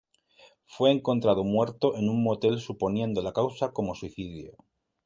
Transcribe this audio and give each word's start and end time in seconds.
Fue 0.65 0.89
encontrado 0.89 1.43
muerto 1.43 1.95
en 1.95 2.09
un 2.09 2.23
motel 2.23 2.59
suponiendo 2.59 3.21
la 3.21 3.33
causa 3.33 3.71
como 3.71 3.93
suicidio. 3.93 4.55